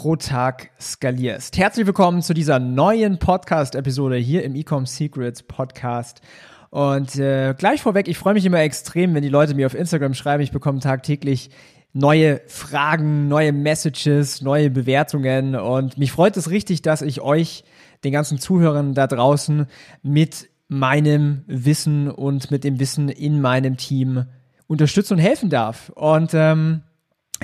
pro 0.00 0.16
Tag 0.16 0.70
skalierst. 0.80 1.58
Herzlich 1.58 1.86
willkommen 1.86 2.22
zu 2.22 2.32
dieser 2.32 2.58
neuen 2.58 3.18
Podcast-Episode 3.18 4.16
hier 4.16 4.42
im 4.44 4.54
Ecom 4.54 4.86
Secrets 4.86 5.42
Podcast. 5.42 6.22
Und 6.70 7.16
äh, 7.16 7.52
gleich 7.52 7.82
vorweg, 7.82 8.08
ich 8.08 8.16
freue 8.16 8.32
mich 8.32 8.46
immer 8.46 8.60
extrem, 8.60 9.12
wenn 9.12 9.20
die 9.20 9.28
Leute 9.28 9.54
mir 9.54 9.66
auf 9.66 9.74
Instagram 9.74 10.14
schreiben. 10.14 10.42
Ich 10.42 10.52
bekomme 10.52 10.80
tagtäglich 10.80 11.50
neue 11.92 12.40
Fragen, 12.46 13.28
neue 13.28 13.52
Messages, 13.52 14.40
neue 14.40 14.70
Bewertungen. 14.70 15.54
Und 15.54 15.98
mich 15.98 16.12
freut 16.12 16.34
es 16.38 16.48
richtig, 16.48 16.80
dass 16.80 17.02
ich 17.02 17.20
euch, 17.20 17.62
den 18.02 18.12
ganzen 18.12 18.38
Zuhörern 18.38 18.94
da 18.94 19.06
draußen, 19.06 19.66
mit 20.02 20.48
meinem 20.68 21.44
Wissen 21.46 22.10
und 22.10 22.50
mit 22.50 22.64
dem 22.64 22.80
Wissen 22.80 23.10
in 23.10 23.42
meinem 23.42 23.76
Team 23.76 24.24
unterstützen 24.66 25.18
und 25.18 25.20
helfen 25.20 25.50
darf. 25.50 25.90
Und 25.90 26.30
ähm, 26.32 26.84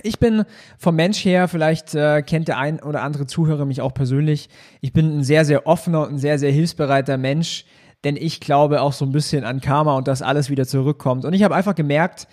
ich 0.02 0.18
bin 0.18 0.44
vom 0.78 0.96
Mensch 0.96 1.24
her, 1.24 1.48
vielleicht 1.48 1.94
äh, 1.94 2.22
kennt 2.22 2.48
der 2.48 2.58
ein 2.58 2.80
oder 2.80 3.02
andere 3.02 3.26
Zuhörer 3.26 3.64
mich 3.64 3.80
auch 3.80 3.94
persönlich, 3.94 4.48
ich 4.80 4.92
bin 4.92 5.18
ein 5.18 5.24
sehr, 5.24 5.44
sehr 5.44 5.66
offener 5.66 6.02
und 6.02 6.14
ein 6.14 6.18
sehr, 6.18 6.38
sehr 6.38 6.52
hilfsbereiter 6.52 7.18
Mensch, 7.18 7.64
denn 8.04 8.16
ich 8.16 8.40
glaube 8.40 8.82
auch 8.82 8.92
so 8.92 9.04
ein 9.04 9.12
bisschen 9.12 9.44
an 9.44 9.60
Karma 9.60 9.96
und 9.96 10.08
dass 10.08 10.22
alles 10.22 10.50
wieder 10.50 10.66
zurückkommt. 10.66 11.24
Und 11.24 11.32
ich 11.32 11.42
habe 11.42 11.54
einfach 11.54 11.74
gemerkt, 11.74 12.28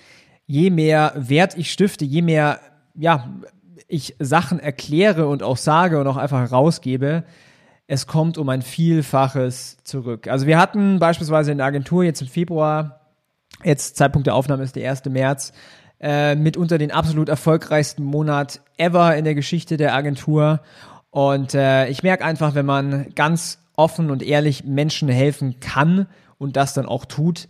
je 0.45 0.69
mehr 0.69 1.13
Wert 1.15 1.57
ich 1.57 1.71
stifte, 1.71 2.05
je 2.05 2.21
mehr, 2.21 2.59
ja, 2.95 3.29
ich 3.87 4.15
Sachen 4.19 4.59
erkläre 4.59 5.27
und 5.27 5.43
auch 5.43 5.57
sage 5.57 5.99
und 5.99 6.07
auch 6.07 6.17
einfach 6.17 6.51
rausgebe, 6.51 7.23
es 7.87 8.07
kommt 8.07 8.37
um 8.37 8.49
ein 8.49 8.61
Vielfaches 8.61 9.77
zurück. 9.83 10.27
Also 10.27 10.47
wir 10.47 10.57
hatten 10.57 10.99
beispielsweise 10.99 11.51
in 11.51 11.57
der 11.57 11.67
Agentur 11.67 12.03
jetzt 12.03 12.21
im 12.21 12.27
Februar, 12.27 13.01
jetzt 13.63 13.97
Zeitpunkt 13.97 14.27
der 14.27 14.35
Aufnahme 14.35 14.63
ist 14.63 14.75
der 14.75 14.89
1. 14.89 15.05
März, 15.05 15.53
äh, 16.03 16.35
mitunter 16.35 16.77
den 16.77 16.91
absolut 16.91 17.29
erfolgreichsten 17.29 18.03
Monat 18.03 18.59
ever 18.77 19.15
in 19.15 19.23
der 19.23 19.35
Geschichte 19.35 19.77
der 19.77 19.95
Agentur. 19.95 20.59
Und 21.11 21.53
äh, 21.53 21.87
ich 21.87 22.03
merke 22.03 22.25
einfach, 22.25 22.55
wenn 22.55 22.65
man 22.65 23.15
ganz 23.15 23.59
offen 23.77 24.11
und 24.11 24.21
ehrlich 24.21 24.65
Menschen 24.65 25.07
helfen 25.07 25.61
kann 25.61 26.07
und 26.37 26.57
das 26.57 26.73
dann 26.73 26.87
auch 26.87 27.05
tut, 27.05 27.47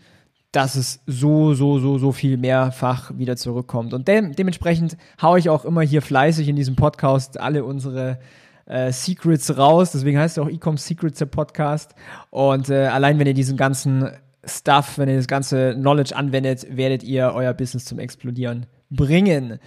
dass 0.52 0.76
es 0.76 1.00
so, 1.08 1.56
so, 1.56 1.80
so, 1.80 1.98
so 1.98 2.12
viel 2.12 2.38
mehrfach 2.38 3.12
wieder 3.18 3.36
zurückkommt. 3.38 3.92
Und 3.92 4.08
de 4.08 4.34
dementsprechend 4.34 4.98
haue 5.20 5.40
ich 5.40 5.50
auch 5.50 5.66
immer 5.66 5.81
hier 5.81 6.04
fleißig 6.04 6.48
in 6.48 6.56
diesem 6.56 6.76
Podcast 6.76 7.40
alle 7.40 7.64
unsere 7.66 8.20
äh, 8.68 8.92
Secrets 8.92 9.58
raus. 9.58 9.94
Deswegen 9.94 10.20
heißt 10.20 10.38
es 10.38 10.44
auch 10.44 10.50
Ecom 10.50 10.78
Secrets 10.78 11.18
der 11.18 11.26
Podcast. 11.26 11.96
Und 12.30 12.70
äh, 12.70 12.86
allein 12.86 13.18
wenn 13.18 13.26
ihr 13.26 13.34
diesen 13.34 13.58
ganzen 13.58 14.12
Stuff, 14.46 14.98
wenn 14.98 15.10
ihr 15.10 15.18
das 15.18 15.28
ganze 15.28 15.74
Knowledge 15.74 16.16
anwendet, 16.16 16.66
werdet 16.70 17.04
ihr 17.04 17.32
euer 17.34 17.54
Business 17.54 17.86
zum 17.86 18.00
Explodieren 18.00 18.66
bringen. 18.90 19.60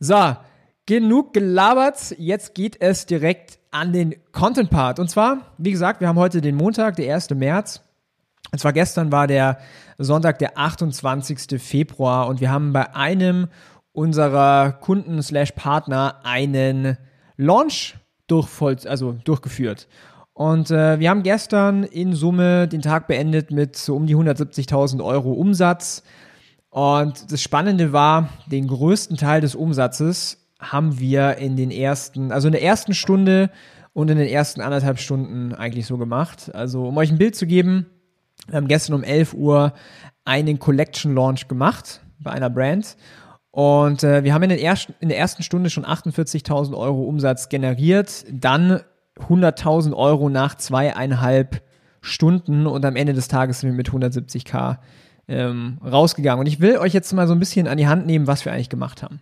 So, 0.00 0.36
genug 0.86 1.32
gelabert. 1.32 2.14
Jetzt 2.18 2.54
geht 2.54 2.80
es 2.80 3.06
direkt 3.06 3.58
an 3.70 3.92
den 3.92 4.14
Content 4.32 4.70
Part. 4.70 4.98
Und 4.98 5.08
zwar, 5.08 5.52
wie 5.58 5.70
gesagt, 5.70 6.00
wir 6.00 6.08
haben 6.08 6.18
heute 6.18 6.40
den 6.40 6.56
Montag, 6.56 6.96
der 6.96 7.14
1. 7.14 7.30
März. 7.30 7.82
Und 8.50 8.58
zwar 8.58 8.72
gestern 8.72 9.12
war 9.12 9.26
der 9.26 9.58
Sonntag, 9.98 10.38
der 10.38 10.58
28. 10.58 11.60
Februar. 11.60 12.26
Und 12.28 12.40
wir 12.40 12.50
haben 12.50 12.72
bei 12.72 12.94
einem 12.94 13.48
unserer 13.92 14.72
Kunden 14.72 15.22
slash 15.22 15.52
Partner 15.52 16.20
einen 16.24 16.96
Launch 17.36 17.96
durchvoll, 18.26 18.76
also 18.86 19.12
durchgeführt. 19.12 19.88
Und 20.34 20.70
äh, 20.70 20.98
wir 20.98 21.10
haben 21.10 21.22
gestern 21.22 21.84
in 21.84 22.14
Summe 22.14 22.66
den 22.66 22.80
Tag 22.80 23.06
beendet 23.06 23.50
mit 23.50 23.76
so 23.76 23.94
um 23.94 24.06
die 24.06 24.16
170.000 24.16 25.04
Euro 25.04 25.32
Umsatz. 25.32 26.02
Und 26.70 27.30
das 27.30 27.42
Spannende 27.42 27.92
war, 27.92 28.30
den 28.46 28.66
größten 28.66 29.18
Teil 29.18 29.42
des 29.42 29.54
Umsatzes 29.54 30.48
haben 30.58 30.98
wir 30.98 31.36
in 31.36 31.56
den 31.56 31.70
ersten, 31.70 32.32
also 32.32 32.48
in 32.48 32.52
der 32.52 32.62
ersten 32.62 32.94
Stunde 32.94 33.50
und 33.92 34.10
in 34.10 34.16
den 34.16 34.28
ersten 34.28 34.62
anderthalb 34.62 34.98
Stunden 34.98 35.54
eigentlich 35.54 35.86
so 35.86 35.98
gemacht. 35.98 36.50
Also 36.54 36.86
um 36.86 36.96
euch 36.96 37.10
ein 37.10 37.18
Bild 37.18 37.36
zu 37.36 37.46
geben, 37.46 37.86
wir 38.46 38.56
haben 38.56 38.68
gestern 38.68 38.94
um 38.94 39.04
11 39.04 39.34
Uhr 39.34 39.74
einen 40.24 40.58
Collection 40.58 41.14
Launch 41.14 41.46
gemacht 41.48 42.00
bei 42.18 42.30
einer 42.30 42.48
Brand. 42.48 42.96
Und 43.50 44.02
äh, 44.02 44.24
wir 44.24 44.32
haben 44.32 44.42
in, 44.44 44.50
ersten, 44.50 44.94
in 45.00 45.10
der 45.10 45.18
ersten 45.18 45.42
Stunde 45.42 45.68
schon 45.68 45.84
48.000 45.84 46.74
Euro 46.74 47.02
Umsatz 47.02 47.50
generiert. 47.50 48.24
Dann 48.30 48.80
100.000 49.18 49.94
Euro 49.94 50.28
nach 50.28 50.56
zweieinhalb 50.56 51.62
Stunden 52.00 52.66
und 52.66 52.84
am 52.84 52.96
Ende 52.96 53.12
des 53.12 53.28
Tages 53.28 53.60
sind 53.60 53.70
wir 53.70 53.76
mit 53.76 53.90
170k 53.90 54.78
ähm, 55.28 55.78
rausgegangen. 55.84 56.40
Und 56.40 56.46
ich 56.46 56.60
will 56.60 56.78
euch 56.78 56.92
jetzt 56.92 57.12
mal 57.12 57.28
so 57.28 57.34
ein 57.34 57.38
bisschen 57.38 57.68
an 57.68 57.78
die 57.78 57.86
Hand 57.86 58.06
nehmen, 58.06 58.26
was 58.26 58.44
wir 58.44 58.52
eigentlich 58.52 58.70
gemacht 58.70 59.02
haben. 59.02 59.20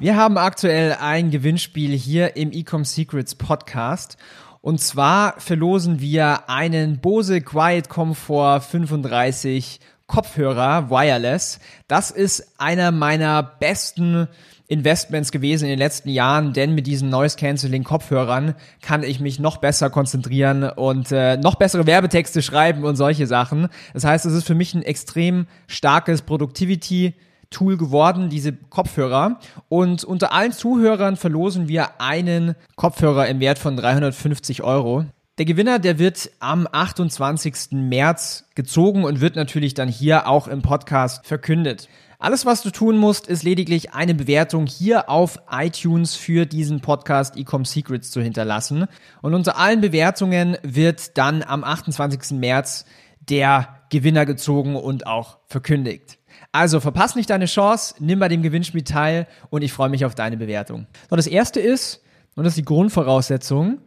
Wir 0.00 0.16
haben 0.16 0.38
aktuell 0.38 0.96
ein 1.00 1.30
Gewinnspiel 1.30 1.96
hier 1.96 2.36
im 2.36 2.52
Ecom 2.52 2.84
Secrets 2.84 3.34
Podcast. 3.34 4.16
Und 4.60 4.80
zwar 4.80 5.38
verlosen 5.40 6.00
wir 6.00 6.48
einen 6.48 7.00
Bose 7.00 7.40
Quiet 7.42 7.88
Comfort 7.88 8.60
35 8.60 9.80
Kopfhörer 10.06 10.90
Wireless. 10.90 11.60
Das 11.88 12.10
ist 12.10 12.58
einer 12.58 12.90
meiner 12.90 13.42
besten 13.42 14.28
Investments 14.66 15.30
gewesen 15.30 15.64
in 15.64 15.70
den 15.70 15.78
letzten 15.78 16.08
Jahren, 16.08 16.52
denn 16.52 16.74
mit 16.74 16.86
diesen 16.86 17.10
Noise 17.10 17.36
Cancelling 17.36 17.84
Kopfhörern 17.84 18.54
kann 18.80 19.02
ich 19.02 19.20
mich 19.20 19.38
noch 19.38 19.58
besser 19.58 19.90
konzentrieren 19.90 20.64
und 20.64 21.12
äh, 21.12 21.36
noch 21.36 21.56
bessere 21.56 21.86
Werbetexte 21.86 22.40
schreiben 22.40 22.84
und 22.84 22.96
solche 22.96 23.26
Sachen. 23.26 23.68
Das 23.92 24.04
heißt, 24.04 24.24
es 24.24 24.32
ist 24.32 24.46
für 24.46 24.54
mich 24.54 24.74
ein 24.74 24.82
extrem 24.82 25.46
starkes 25.66 26.22
Productivity 26.22 27.14
Tool 27.50 27.76
geworden, 27.76 28.28
diese 28.30 28.52
Kopfhörer. 28.52 29.38
Und 29.68 30.04
unter 30.04 30.32
allen 30.32 30.52
Zuhörern 30.52 31.16
verlosen 31.16 31.68
wir 31.68 32.00
einen 32.00 32.54
Kopfhörer 32.76 33.28
im 33.28 33.40
Wert 33.40 33.58
von 33.58 33.76
350 33.76 34.62
Euro. 34.62 35.04
Der 35.36 35.46
Gewinner, 35.46 35.80
der 35.80 35.98
wird 35.98 36.30
am 36.38 36.68
28. 36.70 37.72
März 37.72 38.44
gezogen 38.54 39.02
und 39.02 39.20
wird 39.20 39.34
natürlich 39.34 39.74
dann 39.74 39.88
hier 39.88 40.28
auch 40.28 40.46
im 40.46 40.62
Podcast 40.62 41.26
verkündet. 41.26 41.88
Alles, 42.20 42.46
was 42.46 42.62
du 42.62 42.70
tun 42.70 42.98
musst, 42.98 43.26
ist 43.26 43.42
lediglich 43.42 43.94
eine 43.94 44.14
Bewertung 44.14 44.66
hier 44.66 45.10
auf 45.10 45.40
iTunes 45.50 46.14
für 46.14 46.46
diesen 46.46 46.82
Podcast 46.82 47.36
Ecom 47.36 47.64
Secrets 47.64 48.12
zu 48.12 48.22
hinterlassen. 48.22 48.86
Und 49.22 49.34
unter 49.34 49.58
allen 49.58 49.80
Bewertungen 49.80 50.56
wird 50.62 51.18
dann 51.18 51.42
am 51.42 51.64
28. 51.64 52.38
März 52.38 52.84
der 53.18 53.80
Gewinner 53.90 54.26
gezogen 54.26 54.76
und 54.76 55.08
auch 55.08 55.38
verkündigt. 55.48 56.20
Also 56.52 56.78
verpass 56.78 57.16
nicht 57.16 57.30
deine 57.30 57.46
Chance, 57.46 57.96
nimm 57.98 58.20
bei 58.20 58.28
dem 58.28 58.42
Gewinnspiel 58.42 58.84
teil 58.84 59.26
und 59.50 59.62
ich 59.62 59.72
freue 59.72 59.88
mich 59.88 60.04
auf 60.04 60.14
deine 60.14 60.36
Bewertung. 60.36 60.86
So, 61.10 61.16
das 61.16 61.26
erste 61.26 61.58
ist, 61.58 62.04
und 62.36 62.44
das 62.44 62.52
ist 62.52 62.58
die 62.58 62.64
Grundvoraussetzung, 62.64 63.80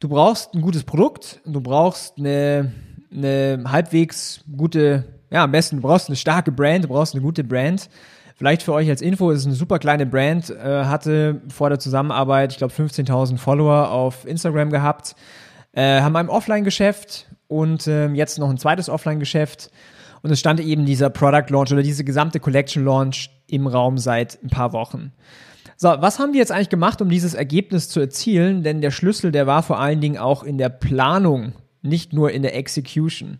du 0.00 0.08
brauchst 0.08 0.54
ein 0.54 0.60
gutes 0.60 0.84
Produkt, 0.84 1.40
du 1.44 1.60
brauchst 1.60 2.18
eine, 2.18 2.72
eine 3.12 3.62
halbwegs 3.66 4.44
gute 4.56 5.04
ja, 5.30 5.44
am 5.44 5.52
besten, 5.52 5.76
du 5.76 5.82
brauchst 5.82 6.08
eine 6.08 6.16
starke 6.16 6.50
Brand, 6.52 6.84
du 6.84 6.88
brauchst 6.88 7.14
eine 7.14 7.22
gute 7.22 7.44
Brand. 7.44 7.88
Vielleicht 8.34 8.62
für 8.62 8.72
euch 8.72 8.88
als 8.88 9.02
Info, 9.02 9.30
es 9.30 9.40
ist 9.40 9.46
eine 9.46 9.54
super 9.54 9.78
kleine 9.78 10.06
Brand, 10.06 10.50
äh, 10.50 10.84
hatte 10.84 11.42
vor 11.48 11.68
der 11.68 11.78
Zusammenarbeit, 11.78 12.52
ich 12.52 12.58
glaube, 12.58 12.72
15.000 12.72 13.38
Follower 13.38 13.90
auf 13.90 14.26
Instagram 14.26 14.70
gehabt, 14.70 15.14
äh, 15.72 16.00
haben 16.00 16.16
ein 16.16 16.28
Offline-Geschäft 16.28 17.26
und 17.48 17.86
äh, 17.86 18.08
jetzt 18.08 18.38
noch 18.38 18.48
ein 18.48 18.58
zweites 18.58 18.88
Offline-Geschäft. 18.88 19.70
Und 20.22 20.30
es 20.30 20.40
stand 20.40 20.60
eben 20.60 20.86
dieser 20.86 21.10
Product 21.10 21.46
Launch 21.48 21.72
oder 21.72 21.82
diese 21.82 22.04
gesamte 22.04 22.40
Collection 22.40 22.84
Launch 22.84 23.30
im 23.46 23.66
Raum 23.66 23.98
seit 23.98 24.38
ein 24.42 24.50
paar 24.50 24.72
Wochen. 24.72 25.12
So, 25.76 25.88
was 25.88 26.18
haben 26.18 26.34
wir 26.34 26.40
jetzt 26.40 26.52
eigentlich 26.52 26.68
gemacht, 26.68 27.00
um 27.00 27.08
dieses 27.08 27.34
Ergebnis 27.34 27.88
zu 27.88 28.00
erzielen? 28.00 28.62
Denn 28.62 28.82
der 28.82 28.90
Schlüssel, 28.90 29.32
der 29.32 29.46
war 29.46 29.62
vor 29.62 29.80
allen 29.80 30.00
Dingen 30.00 30.18
auch 30.18 30.42
in 30.42 30.58
der 30.58 30.68
Planung, 30.68 31.54
nicht 31.82 32.12
nur 32.12 32.30
in 32.30 32.42
der 32.42 32.54
Execution. 32.54 33.38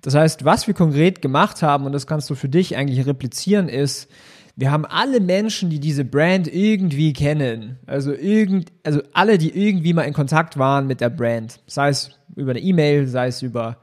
Das 0.00 0.16
heißt, 0.16 0.44
was 0.44 0.66
wir 0.66 0.74
konkret 0.74 1.22
gemacht 1.22 1.62
haben, 1.62 1.86
und 1.86 1.92
das 1.92 2.08
kannst 2.08 2.28
du 2.28 2.34
für 2.34 2.48
dich 2.48 2.76
eigentlich 2.76 3.06
replizieren, 3.06 3.68
ist, 3.68 4.10
wir 4.56 4.70
haben 4.70 4.84
alle 4.84 5.20
Menschen, 5.20 5.70
die 5.70 5.80
diese 5.80 6.04
Brand 6.04 6.52
irgendwie 6.52 7.12
kennen, 7.12 7.78
also 7.86 8.12
irgend, 8.12 8.72
also 8.82 9.00
alle, 9.14 9.38
die 9.38 9.56
irgendwie 9.56 9.94
mal 9.94 10.02
in 10.02 10.12
Kontakt 10.12 10.58
waren 10.58 10.86
mit 10.86 11.00
der 11.00 11.08
Brand, 11.08 11.60
sei 11.66 11.88
es 11.88 12.10
über 12.36 12.50
eine 12.50 12.60
E-Mail, 12.60 13.06
sei 13.06 13.28
es 13.28 13.40
über 13.40 13.78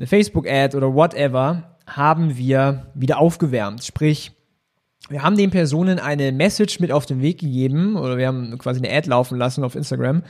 eine 0.00 0.06
Facebook-Ad 0.06 0.74
oder 0.74 0.94
whatever, 0.94 1.76
haben 1.86 2.38
wir 2.38 2.86
wieder 2.94 3.18
aufgewärmt. 3.18 3.84
Sprich, 3.84 4.32
wir 5.10 5.22
haben 5.22 5.36
den 5.36 5.50
Personen 5.50 5.98
eine 5.98 6.32
Message 6.32 6.80
mit 6.80 6.90
auf 6.90 7.04
den 7.04 7.20
Weg 7.20 7.40
gegeben 7.40 7.96
oder 7.96 8.16
wir 8.16 8.26
haben 8.26 8.56
quasi 8.56 8.78
eine 8.78 8.96
Ad 8.96 9.06
laufen 9.08 9.36
lassen 9.36 9.62
auf 9.62 9.74
Instagram, 9.74 10.22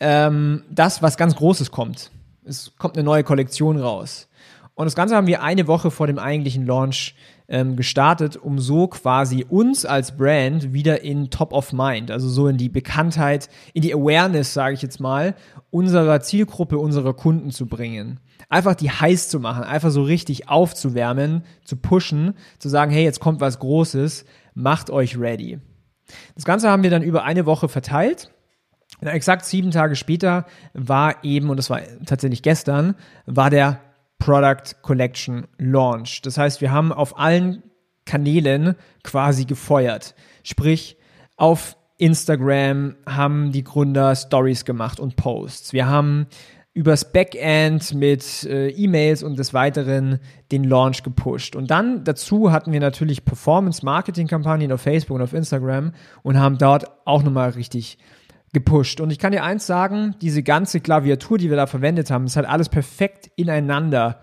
ähm, 0.00 0.62
das, 0.70 1.02
was 1.02 1.18
ganz 1.18 1.36
Großes 1.36 1.70
kommt. 1.70 2.10
Es 2.44 2.72
kommt 2.78 2.96
eine 2.96 3.04
neue 3.04 3.22
Kollektion 3.22 3.78
raus. 3.78 4.28
Und 4.74 4.86
das 4.86 4.94
Ganze 4.94 5.14
haben 5.14 5.26
wir 5.26 5.42
eine 5.42 5.66
Woche 5.66 5.90
vor 5.90 6.06
dem 6.06 6.18
eigentlichen 6.18 6.64
Launch 6.64 7.14
ähm, 7.50 7.76
gestartet, 7.76 8.36
um 8.36 8.58
so 8.58 8.86
quasi 8.86 9.44
uns 9.46 9.84
als 9.84 10.16
Brand 10.16 10.72
wieder 10.72 11.02
in 11.02 11.30
Top 11.30 11.52
of 11.52 11.72
Mind, 11.72 12.10
also 12.10 12.28
so 12.28 12.46
in 12.46 12.56
die 12.56 12.68
Bekanntheit, 12.68 13.48
in 13.74 13.82
die 13.82 13.92
Awareness, 13.92 14.54
sage 14.54 14.74
ich 14.74 14.82
jetzt 14.82 15.00
mal, 15.00 15.34
unserer 15.70 16.20
Zielgruppe, 16.20 16.78
unserer 16.78 17.12
Kunden 17.12 17.50
zu 17.50 17.66
bringen. 17.66 18.20
Einfach 18.48 18.74
die 18.74 18.90
heiß 18.90 19.28
zu 19.28 19.40
machen, 19.40 19.64
einfach 19.64 19.90
so 19.90 20.02
richtig 20.02 20.48
aufzuwärmen, 20.48 21.42
zu 21.64 21.76
pushen, 21.76 22.34
zu 22.58 22.68
sagen, 22.68 22.92
hey, 22.92 23.04
jetzt 23.04 23.20
kommt 23.20 23.40
was 23.40 23.58
Großes, 23.58 24.24
macht 24.54 24.90
euch 24.90 25.18
ready. 25.18 25.58
Das 26.36 26.44
Ganze 26.44 26.70
haben 26.70 26.82
wir 26.82 26.90
dann 26.90 27.02
über 27.02 27.24
eine 27.24 27.46
Woche 27.46 27.68
verteilt. 27.68 28.30
Exakt 29.00 29.44
sieben 29.44 29.70
Tage 29.70 29.96
später 29.96 30.46
war 30.72 31.24
eben, 31.24 31.50
und 31.50 31.56
das 31.56 31.70
war 31.70 31.80
tatsächlich 32.04 32.42
gestern, 32.42 32.94
war 33.26 33.50
der 33.50 33.80
Product 34.20 34.76
Collection 34.82 35.48
Launch. 35.58 36.22
Das 36.22 36.38
heißt, 36.38 36.60
wir 36.60 36.70
haben 36.70 36.92
auf 36.92 37.18
allen 37.18 37.64
Kanälen 38.04 38.76
quasi 39.02 39.44
gefeuert. 39.44 40.14
Sprich, 40.44 40.96
auf 41.36 41.76
Instagram 41.98 42.94
haben 43.06 43.50
die 43.50 43.64
Gründer 43.64 44.14
Stories 44.14 44.64
gemacht 44.64 45.00
und 45.00 45.16
Posts. 45.16 45.72
Wir 45.72 45.88
haben 45.88 46.26
übers 46.72 47.12
Backend 47.12 47.94
mit 47.94 48.44
äh, 48.44 48.68
E-Mails 48.68 49.22
und 49.22 49.38
des 49.38 49.52
Weiteren 49.52 50.20
den 50.52 50.64
Launch 50.64 51.02
gepusht. 51.02 51.56
Und 51.56 51.70
dann 51.70 52.04
dazu 52.04 52.52
hatten 52.52 52.72
wir 52.72 52.80
natürlich 52.80 53.24
Performance-Marketing-Kampagnen 53.24 54.70
auf 54.70 54.82
Facebook 54.82 55.16
und 55.16 55.22
auf 55.22 55.32
Instagram 55.32 55.92
und 56.22 56.38
haben 56.38 56.58
dort 56.58 56.86
auch 57.06 57.22
nochmal 57.22 57.50
richtig 57.50 57.98
gepusht. 58.52 59.00
Und 59.00 59.10
ich 59.10 59.18
kann 59.18 59.32
dir 59.32 59.44
eins 59.44 59.66
sagen, 59.66 60.14
diese 60.20 60.42
ganze 60.42 60.80
Klaviatur, 60.80 61.38
die 61.38 61.50
wir 61.50 61.56
da 61.56 61.66
verwendet 61.66 62.10
haben, 62.10 62.26
ist 62.26 62.36
halt 62.36 62.48
alles 62.48 62.68
perfekt 62.68 63.30
ineinander 63.36 64.20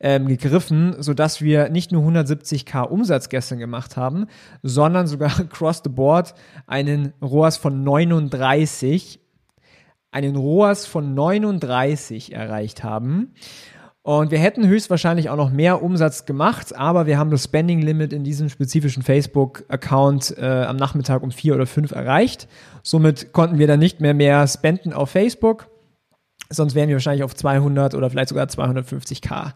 ähm, 0.00 0.26
gegriffen, 0.26 0.96
sodass 0.98 1.40
wir 1.40 1.68
nicht 1.68 1.92
nur 1.92 2.02
170k 2.02 2.82
Umsatz 2.82 3.28
gestern 3.28 3.58
gemacht 3.58 3.96
haben, 3.96 4.26
sondern 4.62 5.06
sogar 5.06 5.30
across 5.40 5.82
the 5.84 5.90
board 5.90 6.34
einen 6.66 7.12
ROAS 7.22 7.56
von 7.56 7.82
39, 7.82 9.20
einen 10.10 10.36
ROAS 10.36 10.86
von 10.86 11.14
39 11.14 12.32
erreicht 12.32 12.84
haben. 12.84 13.34
Und 14.06 14.30
wir 14.30 14.38
hätten 14.38 14.68
höchstwahrscheinlich 14.68 15.30
auch 15.30 15.36
noch 15.36 15.50
mehr 15.50 15.82
Umsatz 15.82 16.26
gemacht, 16.26 16.76
aber 16.76 17.06
wir 17.06 17.18
haben 17.18 17.32
das 17.32 17.42
Spending 17.42 17.82
Limit 17.82 18.12
in 18.12 18.22
diesem 18.22 18.48
spezifischen 18.48 19.02
Facebook-Account 19.02 20.38
äh, 20.38 20.62
am 20.62 20.76
Nachmittag 20.76 21.24
um 21.24 21.32
vier 21.32 21.56
oder 21.56 21.66
fünf 21.66 21.90
erreicht. 21.90 22.46
Somit 22.84 23.32
konnten 23.32 23.58
wir 23.58 23.66
dann 23.66 23.80
nicht 23.80 24.00
mehr 24.00 24.14
mehr 24.14 24.46
spenden 24.46 24.92
auf 24.92 25.10
Facebook. 25.10 25.66
Sonst 26.50 26.76
wären 26.76 26.88
wir 26.88 26.94
wahrscheinlich 26.94 27.24
auf 27.24 27.34
200 27.34 27.96
oder 27.96 28.08
vielleicht 28.08 28.28
sogar 28.28 28.46
250k 28.46 29.54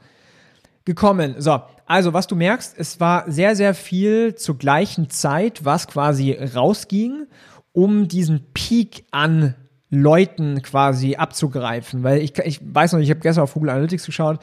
gekommen. 0.85 1.37
So, 1.39 1.61
also 1.87 2.13
was 2.13 2.27
du 2.27 2.35
merkst, 2.35 2.75
es 2.77 2.99
war 2.99 3.31
sehr, 3.31 3.55
sehr 3.55 3.73
viel 3.73 4.35
zur 4.35 4.59
gleichen 4.59 5.11
Zeit, 5.11 5.65
was 5.65 5.87
quasi 5.87 6.33
rausging, 6.33 7.29
um 7.71 8.09
diesen 8.09 8.47
Peak 8.53 9.05
an 9.13 9.55
Leuten 9.91 10.63
quasi 10.63 11.17
abzugreifen. 11.17 12.03
Weil 12.03 12.19
ich, 12.19 12.39
ich 12.39 12.61
weiß 12.63 12.93
noch, 12.93 13.01
ich 13.01 13.11
habe 13.11 13.21
gestern 13.21 13.45
auf 13.45 13.55
Google 13.55 13.71
Analytics 13.71 14.07
geschaut, 14.07 14.39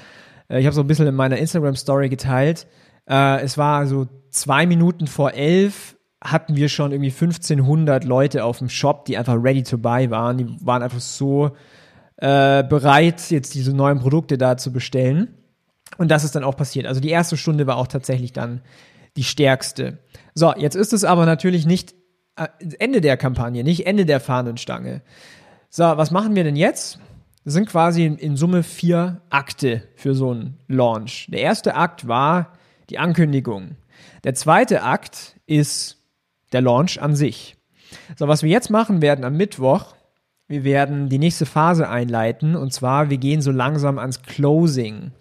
äh, 0.50 0.60
ich 0.60 0.66
habe 0.66 0.76
so 0.76 0.82
ein 0.82 0.88
bisschen 0.88 1.08
in 1.08 1.16
meiner 1.16 1.38
Instagram-Story 1.38 2.10
geteilt. 2.10 2.68
Äh, 3.10 3.42
es 3.42 3.58
war 3.58 3.88
so 3.88 4.08
zwei 4.30 4.66
Minuten 4.66 5.08
vor 5.08 5.34
elf 5.34 5.98
hatten 6.24 6.56
wir 6.56 6.68
schon 6.68 6.92
irgendwie 6.92 7.12
1500 7.12 8.04
Leute 8.04 8.44
auf 8.44 8.58
dem 8.58 8.70
Shop, 8.70 9.06
die 9.06 9.18
einfach 9.18 9.36
ready 9.36 9.64
to 9.64 9.78
buy 9.78 10.10
waren. 10.10 10.38
Die 10.38 10.48
waren 10.66 10.82
einfach 10.82 11.00
so 11.00 11.52
äh, 12.18 12.64
bereit, 12.64 13.30
jetzt 13.30 13.54
diese 13.54 13.76
neuen 13.76 14.00
Produkte 14.00 14.38
da 14.38 14.58
zu 14.58 14.72
bestellen. 14.72 15.36
Und 15.98 16.10
das 16.10 16.24
ist 16.24 16.36
dann 16.36 16.44
auch 16.44 16.58
passiert. 16.58 16.86
Also 16.86 17.00
die 17.00 17.10
erste 17.10 17.38
Stunde 17.38 17.68
war 17.68 17.78
auch 17.78 17.88
tatsächlich 17.88 18.34
dann 18.34 18.62
die 19.16 19.24
stärkste. 19.24 20.00
So, 20.34 20.54
jetzt 20.56 20.76
ist 20.76 20.94
es 20.94 21.04
aber 21.04 21.26
natürlich 21.26 21.66
nicht 21.66 21.96
Ende 22.80 23.02
der 23.02 23.18
Kampagne, 23.18 23.64
nicht 23.64 23.86
Ende 23.86 24.06
der 24.06 24.20
Fahnenstange. 24.20 25.02
So, 25.70 25.84
was 25.84 26.12
machen 26.12 26.36
wir 26.36 26.44
denn 26.44 26.56
jetzt? 26.56 27.00
Das 27.44 27.54
sind 27.54 27.70
quasi 27.70 28.06
in 28.06 28.36
Summe 28.36 28.64
vier 28.64 29.22
Akte 29.30 29.84
für 29.96 30.14
so 30.14 30.32
einen 30.32 30.58
Launch. 30.68 31.28
Der 31.32 31.42
erste 31.42 31.76
Akt 31.76 32.08
war 32.08 32.54
die 32.90 33.00
Ankündigung. 33.00 33.78
Der 34.24 34.34
zweite 34.34 34.84
Akt 34.84 35.36
ist 35.46 35.98
der 36.52 36.62
Launch 36.62 37.02
an 37.02 37.16
sich. 37.16 37.56
So, 38.18 38.28
was 38.28 38.44
wir 38.44 38.50
jetzt 38.50 38.70
machen 38.70 39.02
werden 39.02 39.24
am 39.24 39.38
Mittwoch, 39.38 39.96
wir 40.48 40.64
werden 40.64 41.10
die 41.10 41.20
nächste 41.20 41.46
Phase 41.46 41.90
einleiten 41.90 42.56
und 42.56 42.72
zwar 42.72 43.10
wir 43.10 43.18
gehen 43.18 43.42
so 43.42 43.52
langsam 43.52 44.00
ans 44.00 44.22
Closing. 44.22 45.12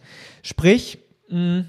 Sprich, 0.43 0.99
mh, 1.29 1.67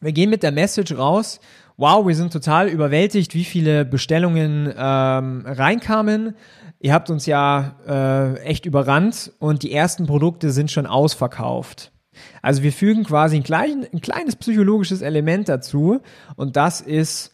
wir 0.00 0.12
gehen 0.12 0.30
mit 0.30 0.42
der 0.42 0.52
Message 0.52 0.96
raus, 0.96 1.40
wow, 1.78 2.06
wir 2.06 2.14
sind 2.14 2.32
total 2.32 2.68
überwältigt, 2.68 3.34
wie 3.34 3.44
viele 3.44 3.84
Bestellungen 3.84 4.66
ähm, 4.76 5.44
reinkamen. 5.46 6.34
Ihr 6.80 6.92
habt 6.92 7.08
uns 7.08 7.24
ja 7.24 7.76
äh, 7.86 8.40
echt 8.40 8.66
überrannt 8.66 9.32
und 9.38 9.62
die 9.62 9.72
ersten 9.72 10.06
Produkte 10.06 10.50
sind 10.50 10.70
schon 10.70 10.86
ausverkauft. 10.86 11.92
Also 12.42 12.64
wir 12.64 12.72
fügen 12.72 13.04
quasi 13.04 13.36
ein, 13.36 13.44
klein, 13.44 13.86
ein 13.92 14.00
kleines 14.00 14.34
psychologisches 14.36 15.02
Element 15.02 15.48
dazu 15.48 16.00
und 16.34 16.56
das 16.56 16.80
ist 16.80 17.32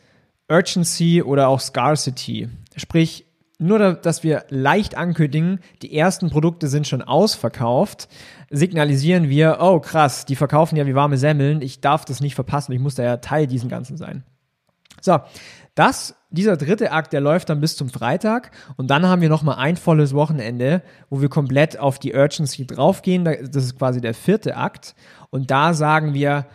Urgency 0.50 1.22
oder 1.22 1.48
auch 1.48 1.60
Scarcity. 1.60 2.48
Sprich, 2.76 3.24
nur 3.58 3.94
dass 3.94 4.22
wir 4.24 4.44
leicht 4.50 4.94
ankündigen, 4.94 5.60
die 5.80 5.96
ersten 5.96 6.28
Produkte 6.28 6.68
sind 6.68 6.86
schon 6.86 7.00
ausverkauft, 7.00 8.08
signalisieren 8.50 9.30
wir, 9.30 9.58
oh 9.60 9.80
krass, 9.80 10.26
die 10.26 10.36
verkaufen 10.36 10.76
ja 10.76 10.86
wie 10.86 10.94
warme 10.94 11.16
Semmeln, 11.16 11.62
ich 11.62 11.80
darf 11.80 12.04
das 12.04 12.20
nicht 12.20 12.34
verpassen, 12.34 12.72
ich 12.72 12.80
muss 12.80 12.94
da 12.94 13.04
ja 13.04 13.16
Teil 13.16 13.46
diesem 13.46 13.70
Ganzen 13.70 13.96
sein. 13.96 14.22
So, 15.00 15.20
das, 15.74 16.14
dieser 16.30 16.56
dritte 16.56 16.92
Akt, 16.92 17.12
der 17.12 17.20
läuft 17.20 17.48
dann 17.48 17.60
bis 17.60 17.76
zum 17.76 17.88
Freitag 17.88 18.52
und 18.76 18.90
dann 18.90 19.06
haben 19.06 19.22
wir 19.22 19.28
nochmal 19.28 19.56
ein 19.56 19.76
volles 19.76 20.14
Wochenende, 20.14 20.82
wo 21.10 21.20
wir 21.20 21.28
komplett 21.28 21.78
auf 21.78 21.98
die 21.98 22.14
Urgency 22.14 22.66
draufgehen. 22.66 23.24
Das 23.24 23.64
ist 23.64 23.78
quasi 23.78 24.00
der 24.00 24.14
vierte 24.14 24.56
Akt 24.56 24.94
und 25.30 25.50
da 25.50 25.74
sagen 25.74 26.14
wir, 26.14 26.46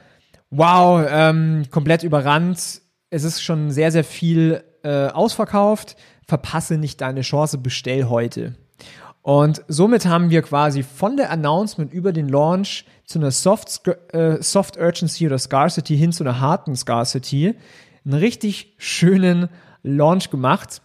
wow, 0.52 1.06
ähm, 1.10 1.66
komplett 1.70 2.04
überrannt. 2.04 2.82
Es 3.10 3.24
ist 3.24 3.42
schon 3.42 3.72
sehr, 3.72 3.92
sehr 3.92 4.04
viel 4.04 4.64
äh, 4.84 5.08
ausverkauft. 5.08 5.98
Verpasse 6.28 6.78
nicht 6.78 7.02
deine 7.02 7.22
Chance, 7.22 7.58
bestell 7.58 8.06
heute. 8.06 8.56
Und 9.22 9.64
somit 9.68 10.06
haben 10.06 10.30
wir 10.30 10.42
quasi 10.42 10.82
von 10.82 11.18
der 11.18 11.30
Announcement 11.32 11.92
über 11.92 12.14
den 12.14 12.30
Launch 12.30 12.86
zu 13.06 13.20
einer 13.20 13.32
Soft, 13.32 13.82
äh, 14.14 14.42
Soft 14.42 14.78
Urgency 14.78 15.28
oder 15.28 15.38
Scarcity 15.38 15.98
hin 15.98 16.14
zu 16.14 16.24
einer 16.24 16.40
harten 16.40 16.76
Scarcity 16.76 17.56
einen 18.06 18.14
richtig 18.16 18.76
schönen 18.78 19.50
Launch 19.84 20.30
gemacht. 20.30 20.82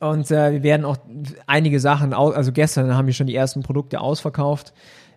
Und 0.00 0.30
äh, 0.30 0.52
wir 0.52 0.62
werden 0.62 0.84
auch 0.84 0.98
einige 1.46 1.80
Sachen, 1.80 2.12
also 2.12 2.52
gestern 2.52 2.94
haben 2.94 3.06
wir 3.06 3.14
schon 3.14 3.26
die 3.26 3.34
ersten 3.34 3.62
Produkte 3.62 4.00
ausverkauft. 4.00 4.72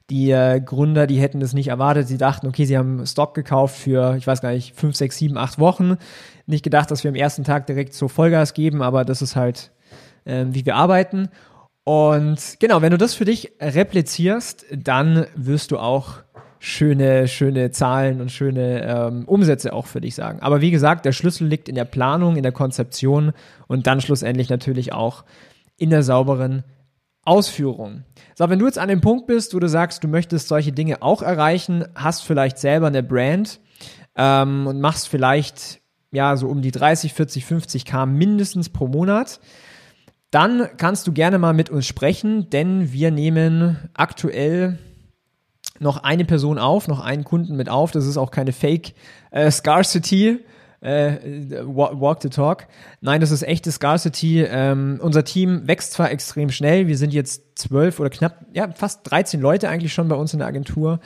Die 0.09 0.31
äh, 0.31 0.59
Gründer, 0.59 1.07
die 1.07 1.21
hätten 1.21 1.39
das 1.39 1.53
nicht 1.53 1.67
erwartet. 1.67 2.07
Sie 2.07 2.17
dachten, 2.17 2.47
okay, 2.47 2.65
sie 2.65 2.77
haben 2.77 3.05
Stock 3.05 3.33
gekauft 3.33 3.77
für, 3.77 4.15
ich 4.17 4.27
weiß 4.27 4.41
gar 4.41 4.51
nicht, 4.51 4.75
fünf, 4.75 4.95
sechs, 4.95 5.17
sieben, 5.17 5.37
acht 5.37 5.59
Wochen. 5.59 5.97
Nicht 6.47 6.63
gedacht, 6.63 6.91
dass 6.91 7.03
wir 7.03 7.09
am 7.09 7.15
ersten 7.15 7.43
Tag 7.43 7.67
direkt 7.67 7.93
so 7.93 8.07
Vollgas 8.07 8.53
geben, 8.53 8.81
aber 8.81 9.05
das 9.05 9.21
ist 9.21 9.35
halt, 9.35 9.71
äh, 10.25 10.45
wie 10.49 10.65
wir 10.65 10.75
arbeiten. 10.75 11.29
Und 11.83 12.57
genau, 12.59 12.81
wenn 12.81 12.91
du 12.91 12.97
das 12.97 13.13
für 13.13 13.25
dich 13.25 13.53
replizierst, 13.59 14.65
dann 14.75 15.25
wirst 15.35 15.71
du 15.71 15.79
auch 15.79 16.23
schöne, 16.63 17.27
schöne 17.27 17.71
Zahlen 17.71 18.21
und 18.21 18.31
schöne 18.31 18.83
ähm, 18.83 19.23
Umsätze 19.25 19.73
auch 19.73 19.87
für 19.87 19.99
dich 19.99 20.13
sagen. 20.13 20.41
Aber 20.41 20.61
wie 20.61 20.69
gesagt, 20.69 21.05
der 21.05 21.11
Schlüssel 21.11 21.47
liegt 21.47 21.67
in 21.67 21.73
der 21.73 21.85
Planung, 21.85 22.35
in 22.35 22.43
der 22.43 22.51
Konzeption 22.51 23.33
und 23.65 23.87
dann 23.87 23.99
schlussendlich 23.99 24.47
natürlich 24.47 24.93
auch 24.93 25.23
in 25.77 25.89
der 25.89 26.03
sauberen 26.03 26.63
Ausführung. 27.23 28.03
So, 28.35 28.47
wenn 28.47 28.59
du 28.59 28.67
jetzt 28.67 28.77
an 28.77 28.89
dem 28.89 29.01
Punkt 29.01 29.25
bist, 29.25 29.55
wo 29.55 29.59
du 29.59 29.67
sagst, 29.67 30.03
du 30.03 30.07
möchtest 30.07 30.49
solche 30.49 30.71
Dinge 30.71 31.01
auch 31.01 31.23
erreichen, 31.23 31.83
hast 31.95 32.21
vielleicht 32.21 32.59
selber 32.59 32.87
eine 32.87 33.01
Brand 33.01 33.59
ähm, 34.15 34.67
und 34.67 34.79
machst 34.79 35.07
vielleicht 35.07 35.81
ja 36.11 36.37
so 36.37 36.47
um 36.47 36.61
die 36.61 36.71
30, 36.71 37.11
40, 37.13 37.43
50 37.43 37.85
K 37.85 38.05
mindestens 38.05 38.69
pro 38.69 38.87
Monat, 38.87 39.39
dann 40.29 40.69
kannst 40.77 41.07
du 41.07 41.11
gerne 41.11 41.39
mal 41.39 41.53
mit 41.53 41.71
uns 41.71 41.87
sprechen, 41.87 42.51
denn 42.51 42.93
wir 42.93 43.09
nehmen 43.09 43.89
aktuell 43.95 44.77
noch 45.81 46.03
eine 46.03 46.25
Person 46.25 46.57
auf, 46.57 46.87
noch 46.87 46.99
einen 46.99 47.23
Kunden 47.23 47.55
mit 47.55 47.69
auf. 47.69 47.91
Das 47.91 48.05
ist 48.05 48.17
auch 48.17 48.31
keine 48.31 48.51
Fake 48.53 48.93
äh, 49.31 49.49
Scarcity. 49.51 50.39
Äh, 50.81 51.63
walk 51.63 52.23
the 52.23 52.29
talk. 52.29 52.67
Nein, 53.01 53.21
das 53.21 53.29
ist 53.29 53.43
echte 53.43 53.71
Scarcity. 53.71 54.43
Ähm, 54.43 54.99
unser 55.01 55.23
Team 55.23 55.67
wächst 55.67 55.93
zwar 55.93 56.09
extrem 56.09 56.49
schnell. 56.49 56.87
Wir 56.87 56.97
sind 56.97 57.13
jetzt 57.13 57.59
zwölf 57.59 57.99
oder 57.99 58.09
knapp, 58.09 58.45
ja, 58.53 58.71
fast 58.71 59.01
13 59.09 59.39
Leute 59.39 59.69
eigentlich 59.69 59.93
schon 59.93 60.07
bei 60.07 60.15
uns 60.15 60.33
in 60.33 60.39
der 60.39 60.47
Agentur. 60.47 60.99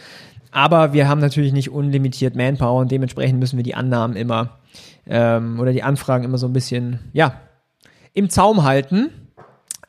Aber 0.51 0.93
wir 0.93 1.09
haben 1.09 1.19
natürlich 1.19 1.51
nicht 1.51 1.69
unlimitiert 1.69 2.37
Manpower 2.37 2.79
und 2.79 2.89
dementsprechend 2.89 3.39
müssen 3.39 3.57
wir 3.57 3.63
die 3.63 3.75
Annahmen 3.75 4.15
immer 4.15 4.59
ähm, 5.05 5.59
oder 5.59 5.73
die 5.73 5.83
Anfragen 5.83 6.23
immer 6.23 6.37
so 6.37 6.47
ein 6.47 6.53
bisschen, 6.53 6.99
ja, 7.11 7.41
im 8.13 8.29
Zaum 8.29 8.63
halten. 8.63 9.09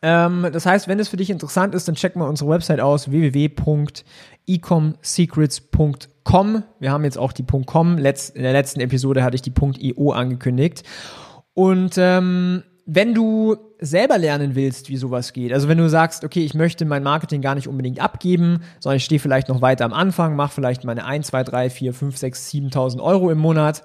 Ähm, 0.02 0.48
das 0.52 0.66
heißt, 0.66 0.88
wenn 0.88 0.98
es 0.98 1.08
für 1.08 1.16
dich 1.16 1.30
interessant 1.30 1.74
ist, 1.74 1.86
dann 1.88 1.94
check 1.94 2.16
mal 2.16 2.28
unsere 2.28 2.50
Website 2.50 2.80
aus 2.80 3.10
www.ecomsecrets.com. 4.46 6.62
Wir 6.80 6.92
haben 6.92 7.04
jetzt 7.04 7.18
auch 7.18 7.32
die 7.32 7.44
.com. 7.44 7.98
In 7.98 8.02
der 8.02 8.52
letzten 8.52 8.80
Episode 8.80 9.22
hatte 9.22 9.36
ich 9.36 9.42
die 9.42 9.52
.io 9.80 10.12
angekündigt. 10.12 10.82
Und 11.54 11.94
ähm, 11.96 12.62
wenn 12.84 13.14
du 13.14 13.56
selber 13.78 14.18
lernen 14.18 14.54
willst, 14.54 14.88
wie 14.88 14.96
sowas 14.96 15.32
geht, 15.32 15.52
also 15.52 15.68
wenn 15.68 15.78
du 15.78 15.88
sagst, 15.88 16.24
okay, 16.24 16.44
ich 16.44 16.54
möchte 16.54 16.84
mein 16.84 17.02
Marketing 17.02 17.42
gar 17.42 17.54
nicht 17.54 17.68
unbedingt 17.68 18.00
abgeben, 18.00 18.62
sondern 18.80 18.96
ich 18.96 19.04
stehe 19.04 19.20
vielleicht 19.20 19.48
noch 19.48 19.60
weiter 19.60 19.84
am 19.84 19.92
Anfang, 19.92 20.36
mache 20.36 20.54
vielleicht 20.54 20.84
meine 20.84 21.04
1, 21.04 21.28
2, 21.28 21.44
3, 21.44 21.70
4, 21.70 21.92
5, 21.92 22.16
6, 22.16 22.50
7.000 22.50 23.02
Euro 23.02 23.30
im 23.30 23.38
Monat, 23.38 23.82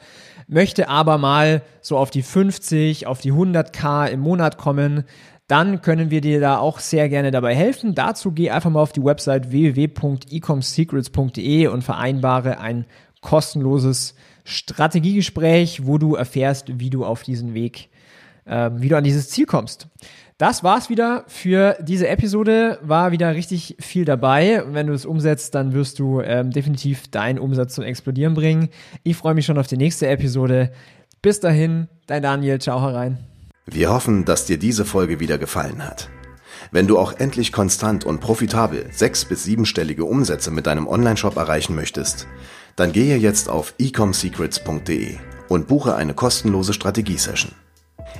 möchte 0.47 0.89
aber 0.89 1.17
mal 1.17 1.61
so 1.81 1.97
auf 1.97 2.09
die 2.09 2.21
50, 2.21 3.07
auf 3.07 3.19
die 3.21 3.33
100k 3.33 4.07
im 4.07 4.21
Monat 4.21 4.57
kommen, 4.57 5.03
dann 5.47 5.81
können 5.81 6.11
wir 6.11 6.21
dir 6.21 6.39
da 6.39 6.59
auch 6.59 6.79
sehr 6.79 7.09
gerne 7.09 7.31
dabei 7.31 7.53
helfen. 7.53 7.93
Dazu 7.93 8.31
geh 8.31 8.51
einfach 8.51 8.69
mal 8.69 8.81
auf 8.81 8.93
die 8.93 9.03
Website 9.03 9.51
www.ecomsecrets.de 9.51 11.67
und 11.67 11.83
vereinbare 11.83 12.61
ein 12.61 12.85
kostenloses 13.19 14.15
Strategiegespräch, 14.45 15.85
wo 15.85 15.97
du 15.97 16.15
erfährst, 16.15 16.79
wie 16.79 16.89
du 16.89 17.03
auf 17.03 17.23
diesen 17.23 17.53
Weg 17.53 17.89
ähm, 18.51 18.81
wie 18.81 18.89
du 18.89 18.97
an 18.97 19.03
dieses 19.03 19.29
Ziel 19.29 19.47
kommst. 19.47 19.87
Das 20.37 20.63
war's 20.63 20.89
wieder 20.89 21.23
für 21.27 21.77
diese 21.81 22.07
Episode. 22.07 22.79
War 22.81 23.11
wieder 23.11 23.35
richtig 23.35 23.77
viel 23.79 24.05
dabei. 24.05 24.63
Wenn 24.67 24.87
du 24.87 24.93
es 24.93 25.05
umsetzt, 25.05 25.53
dann 25.55 25.73
wirst 25.73 25.99
du 25.99 26.19
ähm, 26.19 26.51
definitiv 26.51 27.07
deinen 27.09 27.39
Umsatz 27.39 27.75
zum 27.75 27.83
Explodieren 27.83 28.33
bringen. 28.33 28.69
Ich 29.03 29.17
freue 29.17 29.35
mich 29.35 29.45
schon 29.45 29.59
auf 29.59 29.67
die 29.67 29.77
nächste 29.77 30.07
Episode. 30.07 30.71
Bis 31.21 31.39
dahin, 31.39 31.87
dein 32.07 32.23
Daniel. 32.23 32.59
Ciao 32.59 32.81
herein. 32.81 33.19
Wir 33.67 33.91
hoffen, 33.91 34.25
dass 34.25 34.45
dir 34.45 34.57
diese 34.57 34.83
Folge 34.83 35.19
wieder 35.19 35.37
gefallen 35.37 35.85
hat. 35.85 36.09
Wenn 36.71 36.87
du 36.87 36.97
auch 36.97 37.13
endlich 37.19 37.51
konstant 37.51 38.03
und 38.03 38.19
profitabel 38.19 38.87
sechs- 38.91 39.25
bis 39.25 39.43
siebenstellige 39.43 40.05
Umsätze 40.05 40.49
mit 40.49 40.65
deinem 40.65 40.87
Onlineshop 40.87 41.37
erreichen 41.37 41.75
möchtest, 41.75 42.27
dann 42.75 42.91
gehe 42.91 43.17
jetzt 43.17 43.47
auf 43.47 43.75
ecomsecrets.de 43.77 45.17
und 45.49 45.67
buche 45.67 45.95
eine 45.95 46.15
kostenlose 46.15 46.73
Strategiesession. 46.73 47.51